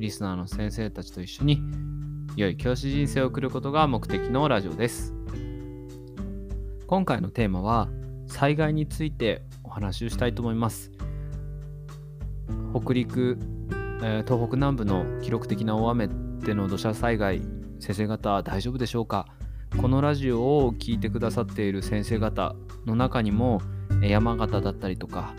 [0.00, 1.60] リスナーの先生たちと一緒に
[2.34, 5.14] 良い教師人生を送ることが目的のラジオです。
[6.86, 7.90] 今回のテーマは
[8.26, 10.90] 災害についてお話をしたいと思います。
[12.74, 13.36] 北陸、
[14.02, 16.08] えー東北南部の記録的な大雨
[16.38, 17.42] での土砂災害、
[17.78, 19.26] 先生方大丈夫でしょうか？
[19.82, 23.60] このラジオを聞いてくださっている先生方の中にも
[24.02, 25.34] え山形だったりとか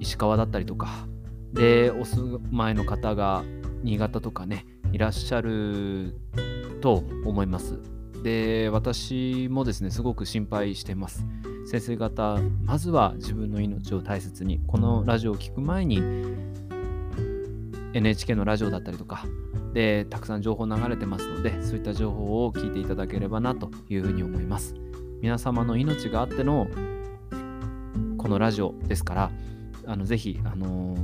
[0.00, 1.06] 石川だったりとか
[1.54, 3.44] でお住まいの方が
[3.82, 6.14] 新潟とかねいらっしゃる
[6.80, 7.78] と思います。
[8.22, 11.24] で私もですねすごく心配してます。
[11.66, 16.02] 先生方まずは自分の命を大切にこのラジオを聞く前に
[17.94, 19.24] NHK のラジオだったりとか
[19.72, 24.74] でたくさん情報流れてますのでそういった情報を聞いていただければなというふうに思います。
[25.20, 26.66] 皆様の命があっての
[28.18, 29.30] このラジオですから
[29.86, 30.96] あのぜひあの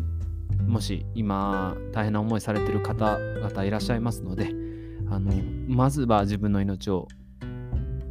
[0.66, 4.50] もし今大変な思いされてる方々いらっしゃいますので
[5.10, 5.32] あの
[5.68, 7.08] まずは自分の命を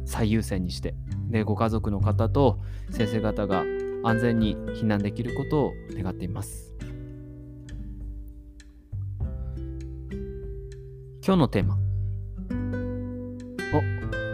[0.04, 0.94] 最優先にして
[1.28, 3.64] でご家族の方と先生方が
[4.02, 6.74] 安全に避難できることを願っています。
[11.22, 11.78] 今日のテーマ。
[13.72, 13.82] お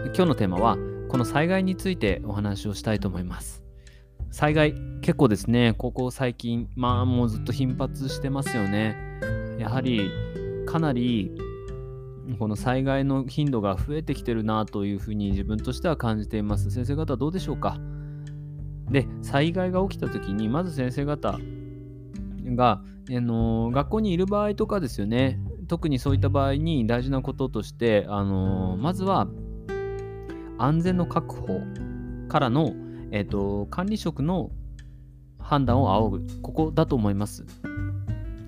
[0.05, 0.77] 今日のテーマは
[1.09, 3.66] この災害についてお話をしたいと思います。
[4.31, 5.73] 災害結構ですね。
[5.77, 8.95] ここ最近まあもうずっと頻発してますよね。
[9.57, 10.11] やはり
[10.65, 11.31] かなり
[12.37, 16.71] この災害の頻度が増えてきてるなというふうに自分としては感じています。
[16.71, 17.77] 先生方どうでしょうか？
[18.91, 21.37] で災害が起きた時にまず先生方
[22.55, 25.39] が、あの学校にいる場合とかですよね。
[25.67, 29.27] 特にそういった場合に大事なこととして、あのまずは
[30.57, 31.59] 安全の確保
[32.29, 32.73] からの
[33.11, 34.51] えーと、管理職の
[35.39, 37.45] 判断を仰ぐ、ここだと思います。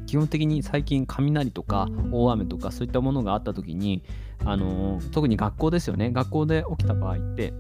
[0.06, 4.04] 基本的に最近、雷とか大雨とかそういったものがあったときに、
[4.44, 7.54] あのー特に学校ですよね、学校で起きた場合って、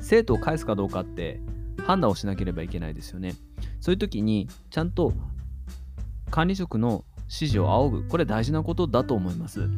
[0.00, 1.40] 生徒を返すかどうかって
[1.84, 3.34] 判断をしなければいけないですよね。
[3.80, 5.12] そういう時に、ちゃんと
[6.30, 9.68] 管理職の指示を仰ぐ、これ大事なことだと思います。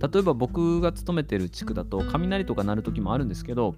[0.00, 3.74] 例えば僕が勤めてる地区だと雷とか鳴る時もあるんですけど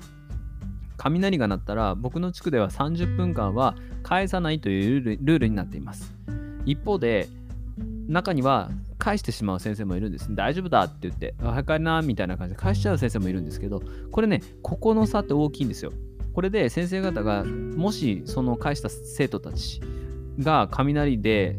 [1.02, 6.14] 雷が鳴ったら僕の地区では30分間は返さないというルールになっています。
[6.66, 7.28] 一方で
[8.06, 10.34] 中には返してしまう先生もいるんです。
[10.34, 15.92] 大丈夫だって言ってあはい帰りなみたいな感じで返しちゃう先生もいるんですけどこれねここの差って大きいんですよ。
[16.34, 19.80] これで先生方がもしその返した生徒たち
[20.38, 21.58] が雷で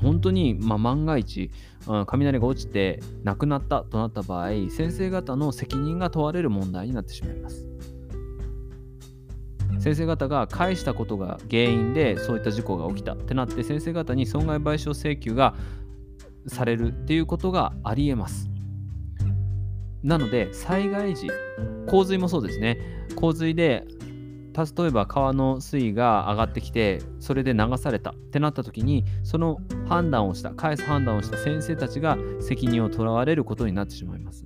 [0.00, 1.50] 本当に、まあ、万が一
[1.86, 7.66] うん雷が落ちて亡くなったとなった場合先生方の責任が問われる問題になってしまいます。
[9.80, 15.54] 先生方が返したことが原因でそういった事故が起きたってなって先生方に損害賠償請求が
[16.46, 18.50] されるっていうことがありえます。
[20.02, 21.30] なので災害時
[21.86, 22.78] 洪水もそうですね。
[23.16, 23.86] 洪水で
[24.78, 29.58] 例えば川の水位が上がってきてそれで流されたってなった時にその
[29.88, 34.44] 判断をした返す判断をした先生たちが責任をとらわれることになってしまいます。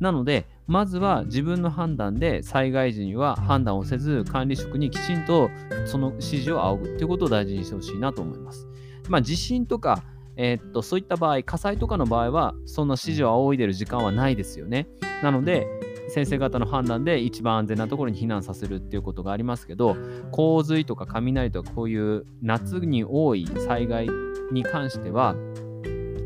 [0.00, 5.48] なのでまずは自分の判断で災害時には判断をせず管理職にきちんと
[5.86, 8.66] その指示を仰ぐということを大事にしてほしいなと思います。
[9.08, 10.02] まあ地震とか、
[10.36, 14.88] えーっとそういった場合火災とかの場合はそんな指示を仰いでる時間はないですよね。
[15.22, 15.66] なので
[16.08, 19.96] 先生方の判断で一番安全なところに避難させるっていうことがありますけど
[20.30, 24.08] 洪水とか雷とかこういう夏に多い災害
[24.52, 25.34] に関しては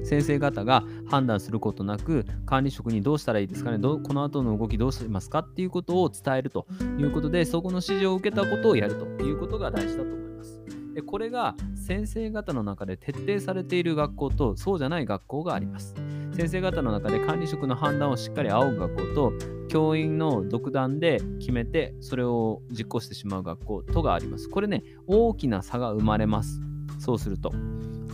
[0.05, 6.67] 先生方が判断することなく管理職にどうしたらいいですかねどこの後の動きどうしますかっていうことを伝えると
[6.99, 10.63] いうことでそこの指示を受けたことをやるということが大事だと思います。
[10.95, 15.95] でこれが先生方の中で徹底されている学校とそうじゃない学校があります。
[16.33, 19.33] 先生方の中で管理職の判断をしっかり仰ぐ学校と
[19.69, 24.49] 教員の独断で決めてそれを実行してしまう学校とがあります。
[24.49, 26.61] これね大きな差が生まれます。
[27.01, 27.53] そうすると。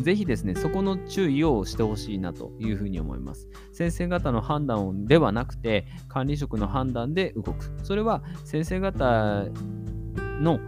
[0.01, 3.49] ぜひですね、そこの注意をしてほしいなというふうに思います。
[3.73, 7.55] 先生方の判断ではなくて、管理職の判断で動く。
[7.83, 9.45] それは先生方
[10.41, 10.61] の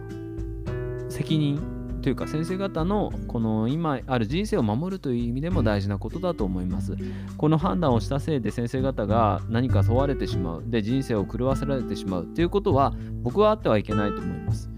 [1.09, 1.59] 責任
[2.01, 6.95] というか先生方のこの今ある人生を守るという意味でも大事なことだと思います。
[7.37, 14.69] この判断をしたせいで先生方が何か問われてしまう、で人生を狂わせられてしまうということは僕はあってはいけないと思います。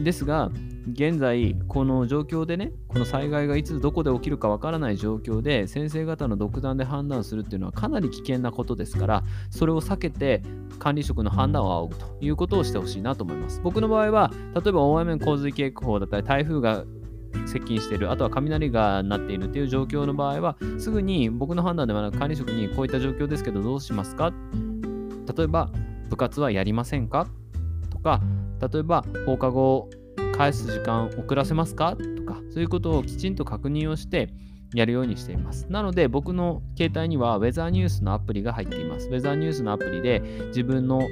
[0.00, 0.50] ですが、
[0.90, 10.42] 現在この状況でねこの災害がいつどこで起きるかわからない状況で先生方の独断で判断するっていうのはかなり危険なことですからそれを避けて
[10.78, 13.60] 管理職の判断を仰ぐということをしてほしいなと思います。
[13.62, 16.84] 僕の場合は例えば大雨洪水警報だったり台風が
[17.46, 24.32] 接近している、あとは雷が鳴っているという状況の場合は、すぐに僕の判断ではなく管理職にこういった状況ですけどどうしますか？
[25.36, 25.70] 例えば、
[26.10, 27.26] 部活はやりませんか？
[27.90, 28.20] とか、
[28.60, 29.88] 例えば放課後
[30.32, 31.96] 返す時間遅らせますか？
[31.96, 34.30] とか、そういうことをきちんと確認をして
[34.74, 35.66] やるようにしています。
[35.70, 39.08] なので、僕の携帯には Weather News のアプリが入っています。
[39.08, 41.02] Weather News のアプリで自分の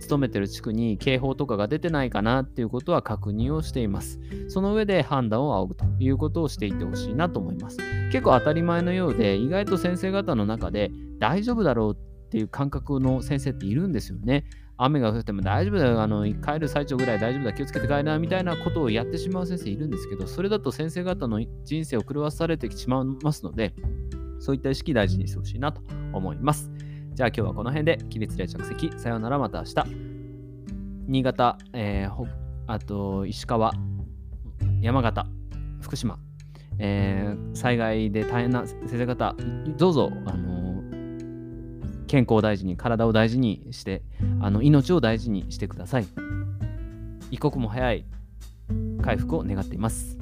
[0.00, 4.18] 勤めてる地区に警報とかが出てないかなっていうことは確認をしています。
[4.48, 7.76] その上で判断を仰ぐということをしていってほしいなと思います。
[8.10, 14.46] 結構当たり前のようで、意外と先生方の中で大丈夫だろうっていう感覚の先生っているんですよね。
[14.82, 23.74] 雨が降っても大丈夫だよ、あの帰る最長ぐらい大丈夫だ、気をつけて帰るな、みたいなことをやってしまう先生いるんですけど、それだと先生方の人生を狂わされてしまいますので、
[24.38, 25.82] そういった意識大事にしてほしいなと
[26.12, 26.70] 思います。
[27.12, 28.90] じゃあ今日はこの辺で起立例着席。
[28.96, 29.74] さようならまた明日。
[31.08, 32.26] 新潟、えー、
[32.66, 33.72] あと石川、
[34.80, 35.26] 山形、
[35.80, 36.18] 福島、
[36.78, 39.34] えー、災害で大変な先生方、
[39.76, 40.59] どうぞ、あの
[42.10, 44.02] 健康を大事に、体を大事にして、
[44.40, 46.06] あの命を大事にしてください。
[47.30, 48.04] 一刻も早い
[49.00, 50.19] 回復を願っています。